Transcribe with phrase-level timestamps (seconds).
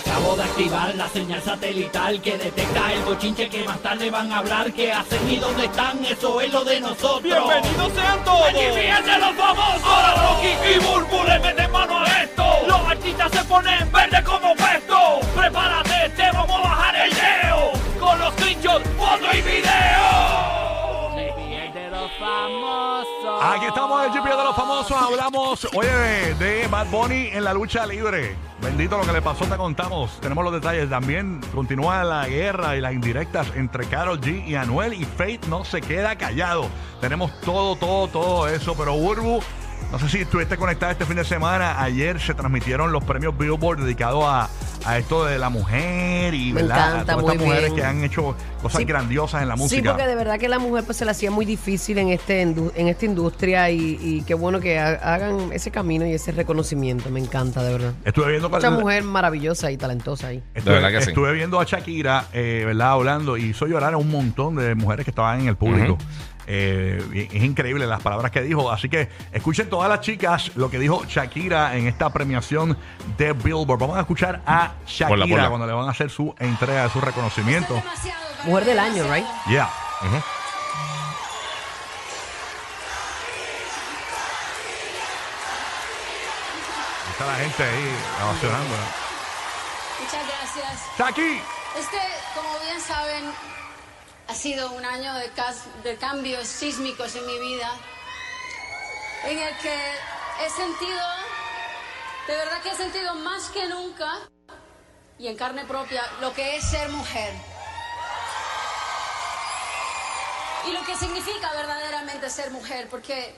[0.00, 4.38] Acabo de activar la señal satelital que detecta el bochinche que más tarde van a
[4.38, 4.72] hablar.
[4.72, 6.02] ¿Qué hacen y dónde están?
[6.04, 7.22] Eso es lo de nosotros.
[7.22, 8.48] ¡Bienvenidos sean todos!
[8.48, 9.84] ¡Aquí fíjense los famosos!
[9.84, 12.44] Ahora Rocky y Burbu le meten mano a esto.
[12.66, 15.20] Los artistas se ponen verde como pesto.
[15.36, 17.72] Prepárate, te vamos a bajar el leo.
[17.98, 20.29] Con los screenshots, foto y video.
[23.42, 24.94] Aquí estamos el GP de los famosos.
[24.94, 28.36] Hablamos, oye, de, Bad Bunny en la lucha libre.
[28.60, 30.20] Bendito lo que le pasó, te contamos.
[30.20, 30.90] Tenemos los detalles.
[30.90, 34.92] También continúa la guerra y las indirectas entre Karol G y Anuel.
[34.92, 36.66] Y Faith no se queda callado.
[37.00, 38.74] Tenemos todo, todo, todo eso.
[38.76, 39.40] Pero Burbu,
[39.90, 41.80] no sé si estuviste conectada este fin de semana.
[41.80, 44.50] Ayer se transmitieron los premios Billboard dedicados a,
[44.84, 46.78] a esto de la mujer y Me ¿verdad?
[46.94, 47.76] encanta, a todas estas muy mujeres bien.
[47.76, 48.84] que han hecho cosas Sí.
[48.84, 49.82] grandiosas en la música.
[49.82, 52.44] Sí, porque de verdad que la mujer pues se la hacía muy difícil en este
[52.44, 56.32] indu- en esta industria y, y qué bueno que ha- hagan ese camino y ese
[56.32, 57.10] reconocimiento.
[57.10, 57.92] Me encanta, de verdad.
[58.04, 60.42] Estuve viendo Mucha mujer maravillosa y talentosa ahí.
[60.54, 61.10] Estuve, verdad que sí.
[61.10, 62.92] estuve viendo a Shakira, eh, ¿verdad?
[62.92, 65.98] Hablando y hizo llorar a un montón de mujeres que estaban en el público.
[66.52, 68.72] Eh, es increíble las palabras que dijo.
[68.72, 72.76] Así que escuchen todas las chicas lo que dijo Shakira en esta premiación
[73.16, 73.78] de Billboard.
[73.78, 75.48] Vamos a escuchar a Shakira Ponla, ponla.
[75.48, 77.80] cuando le van a hacer su entrega de su reconocimiento.
[78.44, 79.24] Mujer del año, right?
[79.48, 79.70] Yeah.
[87.12, 88.74] Está la gente ahí emocionando.
[90.00, 90.98] Muchas gracias.
[90.98, 91.40] Shaki.
[91.78, 91.98] Este,
[92.34, 93.30] como bien saben,
[94.30, 95.12] ha sido un año
[95.82, 97.68] de, cambios sísmicos en mi vida,
[99.24, 99.74] en el que
[100.44, 101.04] he sentido,
[102.28, 104.20] de verdad que he sentido más que nunca,
[105.18, 107.34] y en carne propia, lo que es ser mujer.
[110.68, 113.34] Y lo que significa verdaderamente ser mujer, porque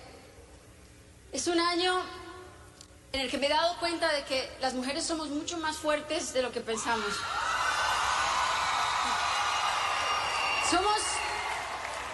[1.33, 2.03] es un año
[3.13, 6.35] en el que me he dado cuenta de que las mujeres somos mucho más fuertes
[6.35, 7.15] de lo que pensamos.
[10.73, 11.03] Somos,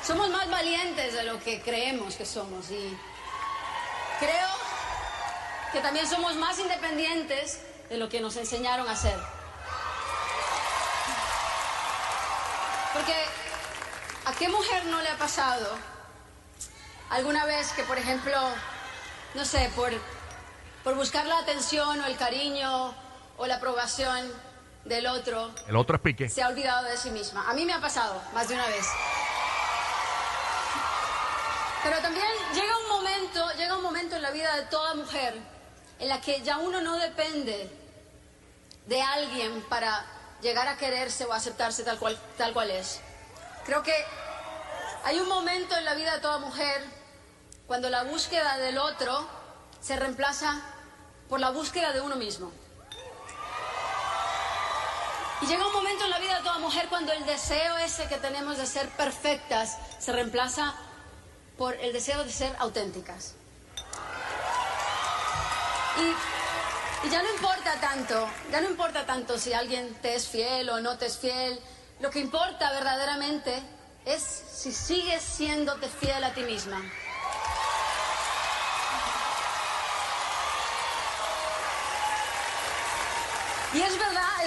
[0.05, 2.99] somos más valientes de lo que creemos que somos y
[4.19, 4.49] creo
[5.71, 9.17] que también somos más independientes de lo que nos enseñaron a ser.
[12.95, 13.15] Porque
[14.25, 15.79] ¿a qué mujer no le ha pasado
[17.11, 18.37] alguna vez que, por ejemplo,
[19.35, 19.93] no sé, por,
[20.83, 22.93] por buscar la atención o el cariño
[23.37, 24.48] o la aprobación
[24.89, 26.29] del otro, El otro es Piqué.
[26.29, 27.49] se ha olvidado de sí misma.
[27.49, 28.87] A mí me ha pasado más de una vez.
[31.85, 35.35] Pero también llega un momento, llega un momento en la vida de toda mujer
[35.99, 37.71] en la que ya uno no depende
[38.87, 40.05] de alguien para
[40.41, 43.01] llegar a quererse o aceptarse tal cual, tal cual es.
[43.65, 43.95] Creo que
[45.05, 46.85] hay un momento en la vida de toda mujer
[47.67, 49.27] cuando la búsqueda del otro
[49.81, 50.61] se reemplaza
[51.29, 52.51] por la búsqueda de uno mismo.
[55.41, 58.17] Y llega un momento en la vida de toda mujer cuando el deseo ese que
[58.17, 60.75] tenemos de ser perfectas se reemplaza
[61.57, 63.35] por el deseo de ser auténticas.
[65.99, 70.81] Y, ya no importa tanto, ya no importa tanto si alguien te es fiel o
[70.81, 71.61] no te es fiel.
[72.01, 73.63] Lo que importa verdaderamente
[74.05, 76.83] es si sigues siéndote fiel a ti misma.
[83.75, 84.38] Y es verdad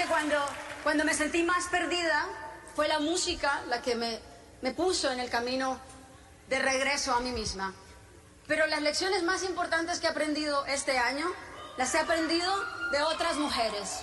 [0.00, 0.36] que cuando,
[0.82, 2.26] cuando me sentí más perdida,
[2.74, 4.18] fue la música la que me,
[4.62, 5.78] me puso en el camino
[6.48, 7.74] de regreso a mí misma.
[8.46, 11.26] Pero las lecciones más importantes que he aprendido este año,
[11.76, 12.50] las he aprendido
[12.92, 14.00] de otras mujeres.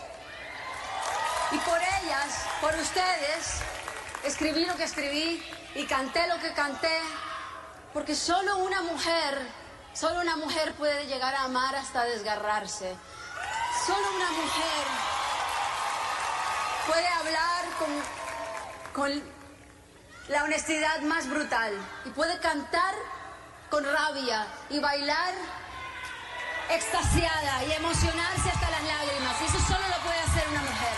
[1.52, 3.62] Y por ellas, por ustedes,
[4.24, 5.44] escribí lo que escribí
[5.74, 7.00] y canté lo que canté,
[7.91, 9.41] porque solo una mujer,
[9.94, 12.96] solo una mujer puede llegar a amar hasta desgarrarse.
[13.88, 15.16] Solo una mujer
[16.87, 17.89] puede hablar con,
[18.93, 19.23] con
[20.29, 21.73] la honestidad más brutal
[22.05, 22.95] y puede cantar
[23.69, 25.33] con rabia y bailar
[26.69, 29.41] extasiada y emocionarse hasta las lágrimas.
[29.41, 30.97] Y eso solo lo puede hacer una mujer.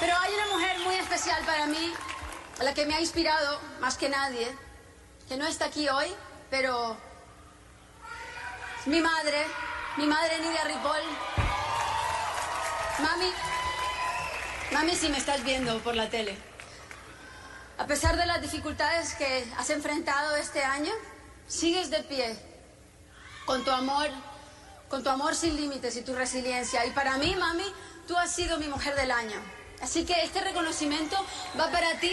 [0.00, 1.94] Pero hay una mujer muy especial para mí,
[2.60, 4.54] a la que me ha inspirado más que nadie,
[5.28, 6.12] que no está aquí hoy,
[6.50, 6.96] pero
[8.80, 9.46] es mi madre,
[9.96, 11.45] mi madre Nidia Ripoll.
[12.98, 13.30] Mami,
[14.72, 16.36] mami, si me estás viendo por la tele.
[17.76, 20.92] A pesar de las dificultades que has enfrentado este año,
[21.46, 22.38] sigues de pie
[23.44, 24.08] con tu amor,
[24.88, 26.86] con tu amor sin límites y tu resiliencia.
[26.86, 27.70] Y para mí, mami,
[28.08, 29.36] tú has sido mi mujer del año.
[29.82, 31.16] Así que este reconocimiento
[31.60, 32.12] va para ti.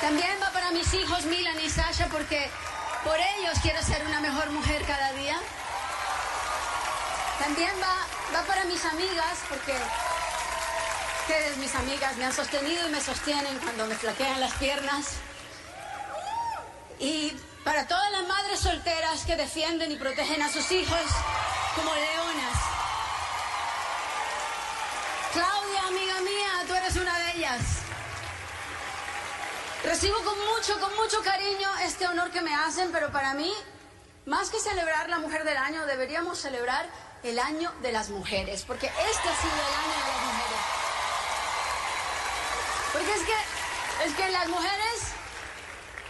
[0.00, 2.50] También va para mis hijos Milan y Sasha porque
[3.04, 5.38] Por ellos quiero ser una mejor mujer cada día.
[7.38, 7.96] También va,
[8.34, 9.76] va para mis amigas, porque
[11.20, 15.06] ustedes, mis amigas, me han sostenido y me sostienen cuando me flaquean las piernas.
[16.98, 21.02] Y para todas las madres solteras que defienden y protegen a sus hijos
[21.76, 22.58] como leonas.
[25.32, 27.60] Claudia, amiga mía, tú eres una de ellas.
[29.84, 33.52] Recibo con mucho, con mucho cariño este honor que me hacen, pero para mí,
[34.24, 36.88] más que celebrar la Mujer del Año, deberíamos celebrar
[37.22, 40.60] el Año de las Mujeres, porque este ha sido el Año de las Mujeres.
[42.94, 45.02] Porque es que, es que las mujeres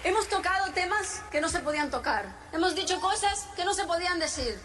[0.04, 4.20] hemos tocado temas que no se podían tocar, hemos dicho cosas que no se podían
[4.20, 4.56] decir.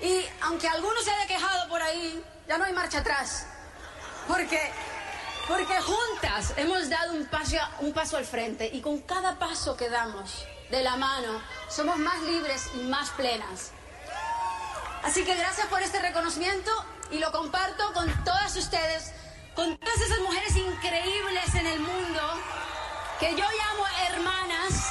[0.00, 3.46] Y aunque alguno se haya quejado por ahí, ya no hay marcha atrás.
[4.26, 4.72] Porque,
[5.48, 10.82] porque juntas hemos dado un paso, al frente y con cada paso que damos de
[10.82, 13.70] la mano somos más libres y más plenas.
[15.02, 16.70] Así que gracias por este reconocimiento
[17.10, 19.12] y lo comparto con todas ustedes,
[19.54, 22.20] con todas esas mujeres increíbles en el mundo
[23.20, 24.90] que yo llamo hermanas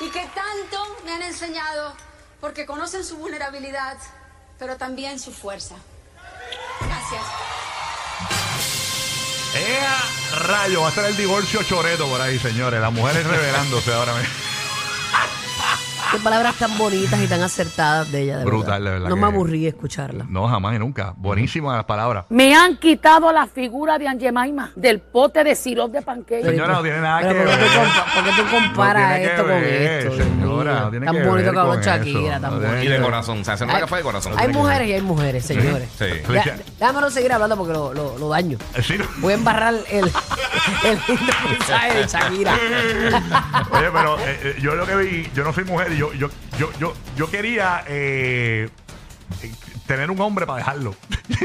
[0.00, 1.94] y que tanto me han enseñado
[2.40, 3.96] porque conocen su vulnerabilidad,
[4.58, 5.76] pero también su fuerza.
[6.80, 7.65] Gracias.
[9.56, 9.96] ¡Ea!
[10.40, 12.80] Rayo, va a ser el divorcio choreto por ahí, señores.
[12.80, 14.34] Las mujeres revelándose ahora mismo.
[16.12, 19.20] Qué palabras tan bonitas y tan acertadas de ella, de Brutal, de verdad No que-
[19.20, 20.24] me aburrí de escucharla.
[20.28, 21.12] No, jamás y nunca.
[21.16, 22.26] Buenísimas las palabras.
[22.28, 26.44] Me han quitado la figura de Angemaima del pote de sirope de panqueque.
[26.48, 27.68] Señora, no tiene nada Pero que ¿por qué ver.
[27.68, 30.14] tú compa- por qué tú comparas No tiene que esto con ver, esto?
[30.14, 30.80] Dios señora, mío?
[30.82, 32.40] no tiene tan que bonito ver que habló con Shakira, eso.
[32.40, 32.82] tan No bonito.
[32.84, 34.32] Y de corazón, se hacen una Hay- café de corazón.
[34.36, 35.88] Hay mujeres y hay mujeres, señores.
[35.98, 36.04] Sí.
[36.32, 38.58] Ya, déjamelo seguir hablando porque lo, lo, lo daño.
[38.74, 39.04] Eh, sí, no.
[39.18, 40.04] Voy a embarrar el, el
[41.08, 42.54] lindo mensaje de Shakira.
[43.72, 46.28] Oye, pero eh, eh, yo lo que vi, yo no soy mujer y yo, yo,
[46.58, 48.68] yo, yo, yo quería eh,
[49.86, 50.94] tener un hombre para dejarlo.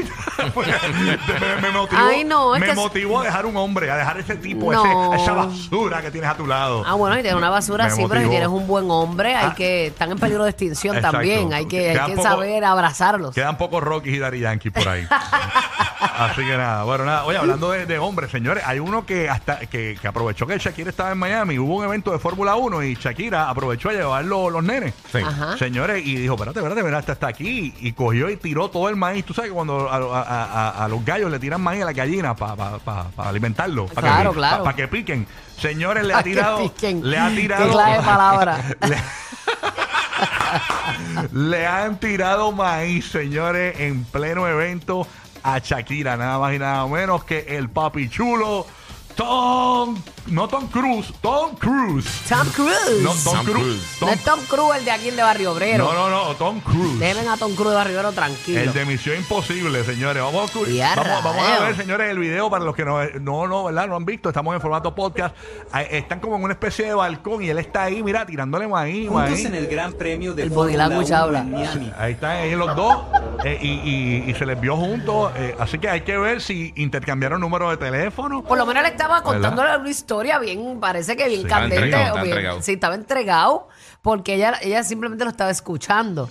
[0.42, 4.18] me, me motivó, Ay, no, es me que motivó a dejar un hombre, a dejar
[4.18, 5.12] ese tipo, No.
[5.14, 6.82] ese, esa basura que tienes a tu lado.
[6.86, 8.30] Ah, bueno, y tienes una basura Me así, pero si motivó.
[8.30, 9.54] tienes un buen hombre, hay Ah.
[9.54, 11.18] que están en peligro de extinción Exacto.
[11.18, 11.52] también.
[11.52, 13.34] Hay que, hay que poco- saber abrazarlos.
[13.34, 15.06] Quedan pocos Rocky y Daddy Yankee por ahí.
[16.18, 17.24] Así que nada, bueno, nada.
[17.24, 20.90] Oye, hablando de, de hombres, señores, hay uno que hasta que, que aprovechó que Shakira
[20.90, 24.52] estaba en Miami, hubo un evento de Fórmula 1 y Shakira aprovechó a llevar los,
[24.52, 24.94] los nenes.
[25.10, 25.18] Sí.
[25.18, 25.56] Ajá.
[25.56, 27.72] Señores, y dijo, espérate, espérate, espérate, hasta, hasta aquí.
[27.80, 29.24] Y cogió y tiró todo el maíz.
[29.24, 30.22] Tú sabes que cuando a, a-
[30.70, 32.78] a- a los gallos le tiran maíz a las gallinas para
[33.18, 33.86] alimentarlo.
[33.86, 34.64] Para Claro, que, claro.
[34.64, 35.26] Para que piquen.
[35.58, 36.72] Señores, le Pa' ha tirado.
[37.02, 37.70] Le ha Qué tirado.
[37.70, 38.58] clave de palabra.
[38.88, 38.96] le,
[41.32, 45.06] le han tirado maíz, señores, en pleno evento
[45.42, 46.16] a Shakira.
[46.16, 48.66] Nada más y nada menos que el papi chulo.
[49.14, 49.96] Tom,
[50.28, 52.06] no Tom Cruise, Tom Cruise.
[52.28, 53.02] Tom Cruise.
[53.02, 53.54] No, Tom Tom Cruise.
[53.64, 53.96] Cruise.
[54.00, 55.84] Tom- No es Tom Cruise el de aquí el de Barrio Obrero.
[55.84, 56.98] no, no, no, Tom Cruise.
[56.98, 58.60] Dejen a Tom Cruise de Barrio Obrero tranquilo.
[58.60, 60.22] El de Misión Imposible, señores.
[60.22, 60.58] Vamos a,
[60.96, 63.86] vamos, vamos a ver, señores, el video para los que no, no, no, ¿verdad?
[63.88, 64.28] no han visto.
[64.28, 65.34] Estamos en formato podcast.
[65.90, 69.30] Están como en una especie de balcón y él está ahí, mira, tirándole maíz, Juntos
[69.30, 69.44] maíz.
[69.44, 71.38] en el Gran Premio de El body Fórmula language 1 habla.
[71.40, 71.92] en Miami.
[71.98, 73.04] Ahí están ellos los dos
[73.44, 75.32] eh, y, y- y se les vio juntos.
[75.36, 78.42] eh, así que hay que ver si intercambiaron números de teléfono.
[78.42, 79.32] Por lo menos él estaba ¿Verdad?
[79.32, 81.84] contándole una historia bien, parece que bien Sí, estaba candente.
[81.84, 82.62] entregado, o estaba bien- entregado.
[82.62, 83.68] Sí, estaba entregado
[84.02, 86.30] porque ella, ella simplemente lo estaba escuchando.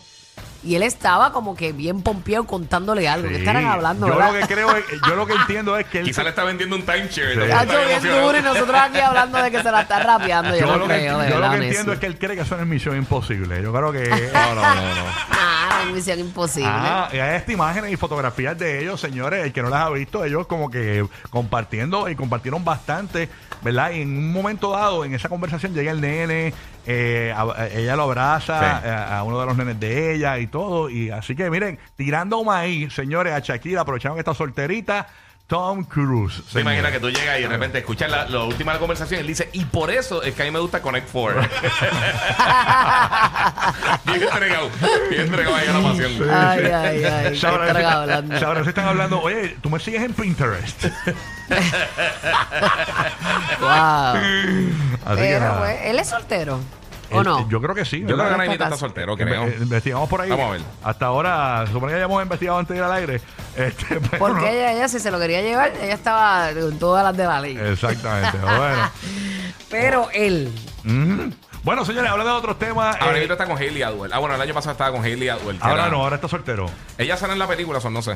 [0.63, 3.27] Y él estaba como que bien pompeado contándole algo.
[3.27, 3.39] ¿Qué Sí.
[3.39, 4.05] estarán hablando?
[4.07, 4.31] Yo verdad?
[4.33, 6.05] lo que creo, es- yo lo que entiendo es que él.
[6.05, 7.33] Quizá le está vendiendo un timeshare.
[7.33, 7.41] Sí.
[7.41, 10.51] Está bien duro y nosotros aquí hablando de que se la está rapeando.
[10.53, 12.19] Yo, yo no lo que, creo, de yo lo verdad, que entiendo es que él
[12.19, 13.63] cree que eso es misión imposible.
[13.63, 14.07] Yo creo que.
[14.33, 15.03] No, no, no, no.
[15.93, 16.69] Misión imposible.
[16.71, 19.89] Ah, y hay estas imágenes y fotografías de ellos, señores, el que no las ha
[19.89, 23.29] visto, ellos como que compartiendo y compartieron bastante,
[23.61, 23.91] ¿verdad?
[23.91, 26.53] Y en un momento dado, en esa conversación, llega el nene,
[26.85, 28.87] eh, a- a- ella lo abraza Sí.
[28.87, 30.89] a, a uno de los nenes de ella y todo.
[30.89, 35.07] Y así que miren, tirando maíz, señores, a Shakira, aprovecharon que está solterita,
[35.51, 36.41] Tom Cruise.
[36.49, 39.17] Se imagina que tú llegas y de repente escuchas la, la última de la conversación
[39.17, 41.33] y él dice, y por eso es que a mí me gusta Connect Four.
[44.05, 44.69] bien entregado,
[45.09, 46.11] bien entregado ahí a la pasión.
[46.31, 47.31] Ay, ay, ay.
[47.33, 48.39] ¿Qué Sabrá estarán si- hablando?
[48.39, 50.85] sabrá si están hablando, oye, tú me sigues en Pinterest.
[53.59, 53.67] Wow.
[55.05, 55.59] Así que Pero, nada.
[55.59, 56.59] pues, ¿él es soltero?
[57.11, 57.49] ¿O Él- no?
[57.49, 58.01] Yo creo que sí.
[58.01, 59.47] Yo creo que Naimita está soltero, creo.
[59.47, 60.29] Investigamos por ahí.
[60.29, 60.61] Vamos a ver.
[60.83, 63.21] Hasta ahora, supone que hayamos investigado antes de ir al aire.
[63.55, 64.47] Este, pero Porque no.
[64.47, 67.57] ella, ella, si se lo quería llevar, ella estaba con todas las de la ley.
[67.57, 68.37] Exactamente.
[68.37, 68.91] bueno.
[69.69, 70.51] Pero él.
[70.85, 71.33] Ujú.
[71.63, 72.97] Bueno, señores, hablando de otros temas.
[72.99, 74.11] Ahora eh, mismo está con Hailey Atwell.
[74.11, 75.57] Ah, bueno, el año pasado estaba con Hailey Atwell.
[75.59, 76.69] que ahora era- no, ahora está soltero.
[76.97, 78.15] Ella sale en la película, son no sé.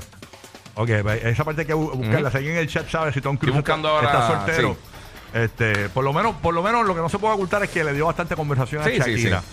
[0.73, 2.29] Ok, esa parte hay que bu- buscarla.
[2.31, 4.73] Si alguien en el chat sabe si Tom Cruise buscando está, ahora, está soltero.
[4.73, 4.94] sí.
[5.35, 7.83] Este, por lo menos, por lo menos lo que no se puede ocultar es que
[7.83, 9.43] le dio bastante conversación a Sí, sí, Shakira.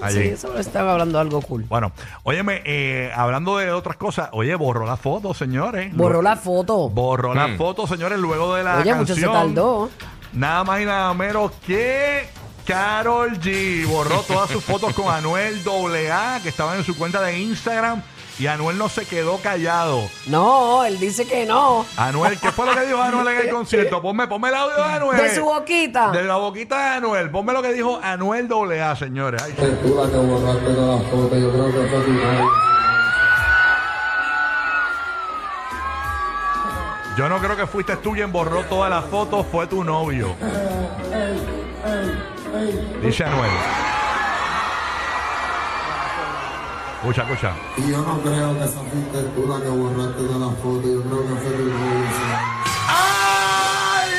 [0.00, 0.22] allí.
[0.22, 1.64] Sí, eso están hablando algo cool.
[1.64, 1.90] Bueno,
[2.22, 5.92] óyeme, eh, hablando de otras cosas, oye, borró la foto, señores.
[5.96, 6.88] Borró la foto.
[6.90, 7.56] Borró la Mm.
[7.58, 9.32] foto, señores, luego de la Oye, mucho canción.
[9.32, 9.90] se tardó.
[10.32, 12.24] Nada más y nada menos que
[12.66, 17.38] Carol G borró todas sus fotos con Anuel AA, que estaban en su cuenta de
[17.38, 18.02] Instagram,
[18.38, 20.08] y Anuel no se quedó callado.
[20.26, 21.84] No, él dice que no.
[21.96, 24.00] Anuel, ¿qué fue lo que dijo Anuel en el concierto?
[24.00, 25.18] Ponme, ponme el audio de Anuel.
[25.20, 26.10] De su boquita.
[26.10, 27.30] De la boquita de Anuel.
[27.30, 29.42] Ponme lo que dijo Anuel AA, señores.
[29.42, 29.52] Ay,
[29.82, 32.50] Tú la que borraste de las fotos, yo creo que fue tu novio.
[37.16, 40.34] yo no creo que fuiste tú quien borró todas las fotos, fue tu novio.
[43.02, 43.50] Dice Anuel.
[47.00, 47.52] Escucha, escucha.
[47.78, 51.02] Y yo no creo que esa fuiste tú la que borraste de las fotos, yo
[51.02, 52.06] creo que fue tu novio.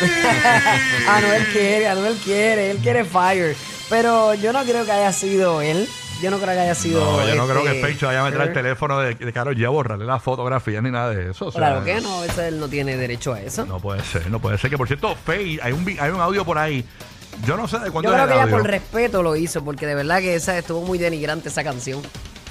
[1.09, 3.55] Anuel quiere, Anuel quiere, él quiere fire.
[3.89, 5.87] Pero yo no creo que haya sido él.
[6.21, 6.99] Yo no creo que haya sido.
[7.01, 8.53] No, yo no este, creo que Fecho vaya a meter el Carol.
[8.63, 11.47] teléfono de, de Karol G a borrarle la fotografía ni nada de eso.
[11.47, 13.65] o sea, Claro que no, eso él no tiene derecho a eso.
[13.65, 14.69] No puede ser, no puede ser.
[14.69, 16.85] Que por cierto, Faye, hay un, hay un audio por ahí.
[17.45, 19.85] Yo no sé de cuándo Yo creo que el ella por respeto lo hizo, porque
[19.85, 22.01] de verdad que esa estuvo muy denigrante esa canción.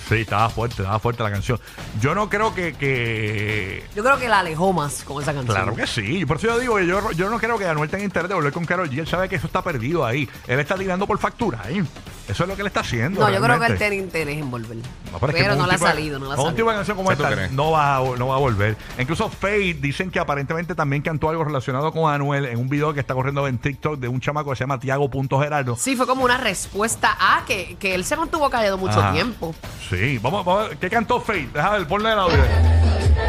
[0.08, 1.58] Sí, estaba fuerte, estaba fuerte la canción.
[2.00, 2.74] Yo no creo que.
[2.74, 3.84] que...
[3.94, 5.54] Yo creo que la alejó más con esa canción.
[5.56, 6.26] Claro que sí.
[6.26, 8.64] Por eso yo digo, yo, yo no creo que Anuel tenga interés de volver con
[8.64, 8.98] Karol G.
[8.98, 10.28] Él sabe que eso está perdido ahí.
[10.46, 11.82] Él está tirando por factura ahí.
[12.28, 13.20] Eso es lo que él está haciendo.
[13.20, 14.76] No, yo creo que él tiene interés en volver.
[14.76, 16.70] No, pero no la ha salido, no la ha con un tipo salido.
[16.70, 18.76] de canción como ¿Sí tú esta no va, a, no va a volver.
[18.98, 23.00] Incluso Faye dicen que aparentemente también cantó algo relacionado con Anuel en un video que
[23.00, 25.76] está corriendo en TikTok de un chamaco que se llama Tiago.Gerardo.
[25.76, 29.12] Sí, fue como una respuesta a que, que él se mantuvo callado mucho Ajá.
[29.12, 29.54] tiempo.
[29.90, 30.78] Sí, vamos, vamos a ver.
[30.78, 31.48] ¿Qué cantó Faye?
[31.52, 32.38] Déjame ver, ponle el audio.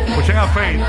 [0.07, 0.83] Escuchen a Faye.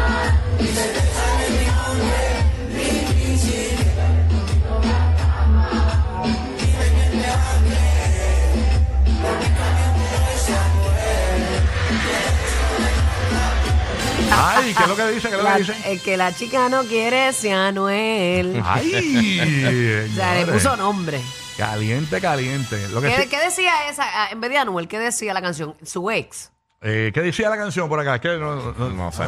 [15.11, 15.29] ¿Qué es que dice?
[15.31, 15.93] ¿Qué es La- que dice?
[15.93, 18.63] el que la chica no quiere es Anuel.
[18.65, 21.21] Ay, o sea, le puso nombre.
[21.57, 22.89] Caliente, caliente.
[22.89, 24.05] Lo que ¿Qué, sí- qué decía esa?
[24.05, 25.75] ah, En vez de Anuel, ¿qué decía la canción?
[25.85, 26.51] Su ex,
[26.83, 28.21] eh, ¿Qué decía la canción por acá?
[28.21, 28.37] ¿Qué?
[28.39, 29.23] No, no- No sé.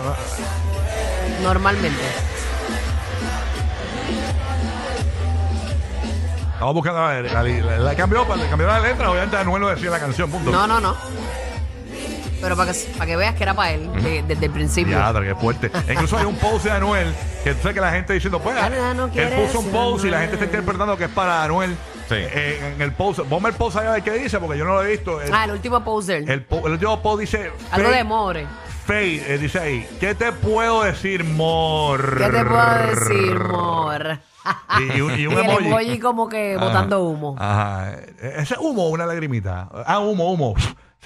[1.43, 2.01] normalmente.
[6.55, 9.61] Estamos buscando a ver, la, la- la cambió, para- le cambió la letra, obviamente Anuel
[9.63, 10.51] no decía la canción, punto.
[10.51, 10.97] No, no, no.
[12.41, 14.99] Pero para que, para que veas que era para él de- desde el principio.
[14.99, 15.71] Ya, qué fuerte.
[15.89, 17.13] E incluso hay un post de Anuel
[17.45, 20.05] que tú sabes que la gente diciendo, pues, Ya no él puso un ser post
[20.05, 21.77] y la gente está interpretando que es para Anuel.
[22.09, 22.15] Sí.
[22.19, 24.75] Eh, en el post, ponme el post ahí a ver qué dice, porque yo no
[24.75, 25.21] lo he visto.
[25.21, 26.29] El, Ah, el último poster.
[26.31, 28.47] el, po- el último post dice, Algo Faye- de more.
[28.87, 32.17] Faye, eh, dice ahí, ¿qué te puedo decir, mor?
[32.19, 34.21] ¿Qué te puedo decir, more?
[34.79, 35.67] Y, y un, y Y un el emoji.
[35.67, 36.65] emoji como que Ajá.
[36.65, 37.35] botando humo.
[37.39, 37.91] Ajá.
[38.21, 39.69] Ese humo o una lagrimita.
[39.85, 40.55] Ah, humo, humo.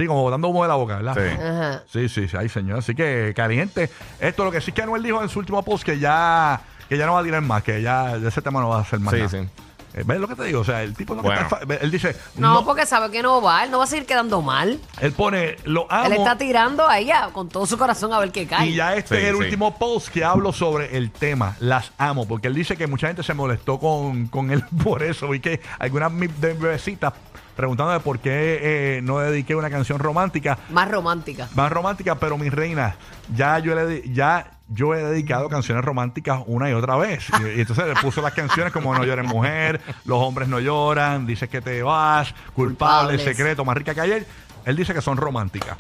[0.01, 1.15] Sí, como botando humo de la boca, ¿verdad?
[1.15, 1.43] Sí.
[1.43, 1.83] Ajá.
[1.93, 2.79] Sí, sí, sí, ay señor.
[2.79, 3.91] Así que caliente.
[4.19, 7.05] Esto lo que sí que Anuel dijo en su último post que ya, que ya
[7.05, 9.13] no va a tirar más, que ya de ese tema no va a hacer más.
[9.13, 9.29] Sí, nada.
[9.31, 9.49] sí.
[9.93, 10.61] Eh, ¿Ves lo que te digo?
[10.61, 11.41] O sea, el tipo no Bueno.
[11.43, 13.65] está él dice, No, no, porque sabe que no va.
[13.65, 14.79] Él no va a seguir quedando mal.
[15.01, 16.07] él pone, lo amo.
[16.07, 18.69] Él está tirando a ella con todo su corazón a ver qué cae.
[18.69, 19.43] Y ya este Sí, es el sí.
[19.43, 21.57] último post que hablo sobre el tema.
[21.59, 22.29] Las amo.
[22.29, 25.35] Porque él dice que mucha gente se molestó con, con él por eso.
[25.35, 27.13] Y que algunas mi- de bebecitas
[27.61, 30.59] preguntando de por qué eh, no dediqué una canción romántica.
[30.71, 31.47] Más romántica.
[31.55, 32.97] Más romántica, pero mi reina,
[33.37, 37.29] ya yo le ya yo he dedicado canciones románticas una y otra vez.
[37.41, 41.27] Y, y entonces le puso las canciones como No llores mujer, Los hombres no lloran,
[41.27, 43.23] Dices que te vas, Culpable, Culpables.
[43.23, 44.27] Secreto, Más rica que ayer.
[44.65, 45.77] Él dice que son románticas.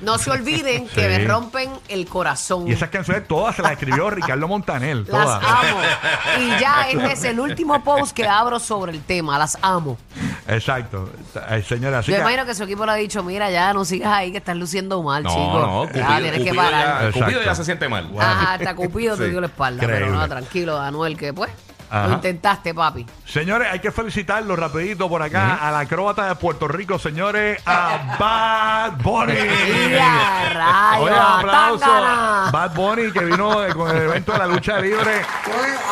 [0.00, 2.68] No se olviden que me rompen el corazón.
[2.68, 5.06] Y esas canciones todas se las escribió Ricardo Montanel.
[5.08, 5.42] Las Todas.
[5.44, 5.78] amo.
[6.40, 9.38] Y ya este es el último post que abro sobre el tema.
[9.38, 9.96] Las amo.
[10.48, 11.10] Exacto.
[11.48, 13.84] Ay, señora, así Yo que- imagino que su equipo le ha dicho, mira, ya no
[13.84, 15.40] sigas ahí que estás luciendo mal, No, chico.
[15.60, 16.84] no, ya Cupido, tienes que Cupido parar.
[17.00, 17.44] ya, Cupido Exacto.
[17.46, 18.10] ya se siente mal.
[18.18, 19.30] Ajá, hasta Cupido te Sí.
[19.30, 19.82] dio la espalda.
[19.82, 20.06] Increíble.
[20.10, 21.50] Pero no, tranquilo, Anuel, que pues
[21.90, 22.08] Ajá.
[22.08, 23.06] lo intentaste, papi.
[23.24, 28.16] Señores, hay que felicitarlo rapidito por acá a la acróbata de Puerto Rico, señores, a
[28.18, 29.34] Bad Bunny.
[29.90, 31.04] ¡Ya, rayos!
[31.04, 31.78] Oye, aplauso.
[31.84, 32.50] ¡Tángana!
[32.52, 35.22] Bad Bunny que vino con el evento de la lucha libre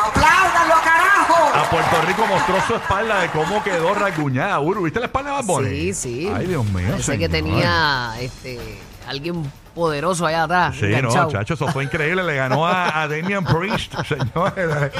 [0.05, 1.51] ¡Apláudanlo, carajo!
[1.53, 4.59] a Puerto Rico, mostró su espalda de cómo quedó rasguñada.
[4.59, 5.69] Uru, ¿viste la espalda de Bad Bunny?
[5.69, 6.31] Sí, sí.
[6.35, 6.87] Ay, Dios mío.
[6.91, 7.31] Parece que señor.
[7.31, 10.75] tenía este alguien poderoso allá atrás.
[10.75, 11.31] Sí, no, enganchado.
[11.31, 12.23] chacho, eso fue increíble.
[12.23, 14.91] Le ganó a, a Damian Priest, señores.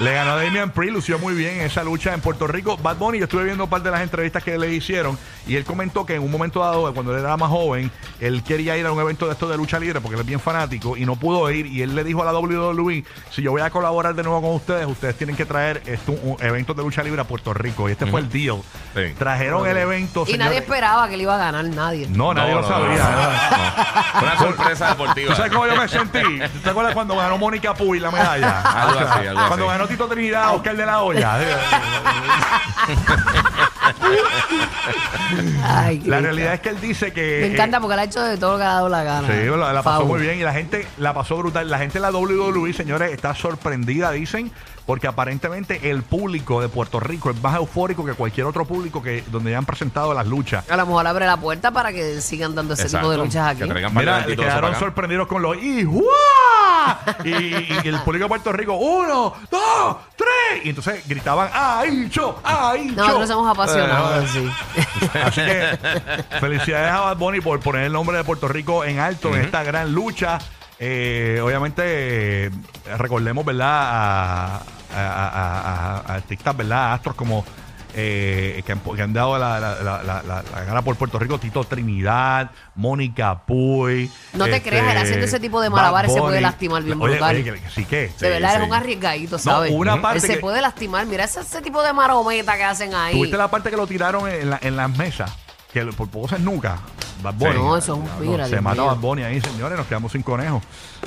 [0.00, 2.76] Le ganó a Damian Priest, lució muy bien en esa lucha en Puerto Rico.
[2.76, 6.06] Bad Bunny, yo estuve viendo parte de las entrevistas que le hicieron y él comentó
[6.06, 7.90] que en un momento dado, cuando él era más joven,
[8.20, 10.38] él quería ir a un evento de esto de lucha libre porque él es bien
[10.38, 13.60] fanático y no pudo ir y él le dijo a la WWE, si yo voy
[13.60, 17.02] a colaborar de nuevo con ustedes, ustedes tienen que traer esto, un, evento de lucha
[17.02, 18.58] libre a Puerto Rico y este fue el deal.
[18.94, 19.14] Sí.
[19.18, 20.24] Trajeron el evento.
[20.28, 22.06] Y nadie esperaba que le iba a ganar nadie.
[22.08, 24.14] No, nadie No, lo no, sabía.
[24.22, 25.30] Una sorpresa deportiva.
[25.30, 26.20] ¿Tú sabes cómo yo me sentí?
[26.62, 28.60] ¿Te acuerdas cuando ganó Mónica Puy la medalla?
[28.60, 29.78] Algo así, algo Cuando así.
[29.78, 31.38] ganó Tito Trinidad, Oscar de la Hoya.
[35.64, 37.20] Ay, La realidad es que él dice que.
[37.40, 39.28] Me eh, encanta porque él ha hecho de todo lo que ha dado la gana.
[39.28, 41.68] Sí, la, la pasó muy bien y la gente la pasó brutal.
[41.68, 44.52] La gente de la WWE, señores, está sorprendida, dicen,
[44.88, 49.22] porque aparentemente el público de Puerto Rico es más eufórico que cualquier otro público que
[49.30, 50.64] donde ya han presentado las luchas.
[50.70, 53.24] A lo mejor abre la puerta para que sigan dando ese tipo de Exacto.
[53.24, 53.60] luchas aquí.
[53.64, 56.00] Que traigan Mira, eventitos quedaron sorprendidos con los ¡Ijua!
[57.22, 60.64] y, y el público de Puerto Rico, uno, dos, tres.
[60.64, 62.40] Y entonces gritaban, ¡ay, cho!
[62.42, 63.02] ¡ay, cho!
[63.02, 65.08] Nosotros somos apasionados, Eh, sí.
[65.22, 65.78] Así que
[66.40, 69.62] felicidades a Bad Bunny por poner el nombre de Puerto Rico en alto en esta
[69.64, 70.38] gran lucha.
[70.78, 72.50] Eh, obviamente, eh,
[72.96, 73.66] recordemos, ¿verdad?
[73.68, 74.60] A,
[74.94, 76.92] a- a- a- artistas, ¿verdad?
[76.94, 77.44] Astros como
[77.94, 81.64] eh, que, han, que han dado la, la, la, la- gana por Puerto Rico, Tito
[81.64, 84.10] Trinidad, Mónica Puy.
[84.34, 87.36] No te creas, él haciendo ese tipo de malabares se puede lastimar bien Oye, brutal.
[87.36, 88.12] oye, que, sí que.
[88.20, 88.56] De verdad, sí.
[88.56, 89.72] eres un arriesgadito, ¿sabes?
[89.74, 91.06] una Él parte se que- puede lastimar.
[91.06, 93.14] Mira ese, ese tipo de marometa que hacen ahí.
[93.14, 95.32] ¿Tuviste la parte que lo tiraron en, la- en las mesas?
[95.72, 96.78] Que por poco se nunca.
[97.22, 97.54] Bad Bunny.
[97.54, 98.86] No, eso es un- No, mira, Se mata mío.
[98.90, 99.76] Bad Bunny ahí, señores.
[99.78, 100.60] Nos quedamos sin conejo.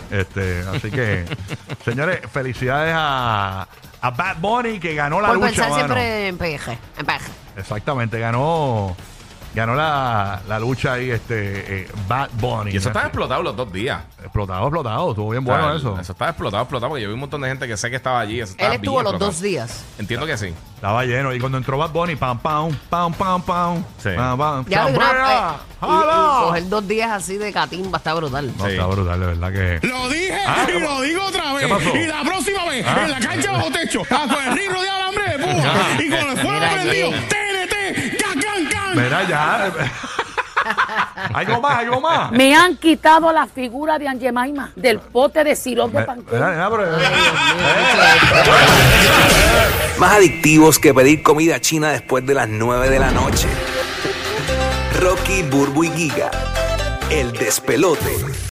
[0.10, 1.26] Este, así que,
[1.86, 3.68] señores, felicidades a,
[4.02, 5.48] a Bad Bunny que ganó la Por lucha.
[5.50, 5.80] pensar mano.
[5.86, 7.32] siempre en peje, en peje.
[7.58, 8.96] Exactamente, ganó.
[9.54, 12.72] Ganó la, la lucha ahí, este, eh, Bad Bunny.
[12.72, 14.02] Y eso estaba explotado los dos días.
[14.22, 15.10] explotado, explotado.
[15.10, 16.00] Estuvo bien bueno eso.
[16.00, 18.20] Eso estaba explotado, explotado, porque yo vi un montón de gente que sé que estaba
[18.22, 18.40] allí.
[18.40, 19.32] eso Él estaba estuvo bien los explotado.
[19.32, 19.86] dos días.
[20.00, 20.54] Entiendo que sí.
[20.76, 21.34] Estaba lleno.
[21.34, 23.84] Y cuando entró Bad Bunny, pam, pam, pam, pam, pam.
[23.98, 24.10] Sí.
[24.16, 24.98] pam, pam, Ya lo y, y
[25.82, 26.40] ¡Hala!
[26.46, 28.54] coger dos días así de catimba está brutal.
[28.58, 28.72] No, Sí.
[28.72, 29.88] está brutal, de verdad que.
[29.88, 31.66] Lo dije Ah, y ¿qué lo digo otra vez.
[31.66, 31.96] ¿Qué pasó?
[31.98, 33.02] Y la próxima vez, Ah.
[33.04, 36.38] en la cancha bajo techo, ah, con el de alambre de púa y con el
[36.38, 37.10] fuego Mira prendido.
[38.96, 39.72] Mira ya.
[41.34, 42.32] algo más, algo más.
[42.32, 46.38] Me han quitado la figura de Angemaima del pote de sirope de panqueque.
[49.98, 53.48] Más adictivos que pedir comida china después de las 9 de la noche.
[55.00, 56.32] Rocky, Burbu y Giga.
[57.10, 58.18] El despelote.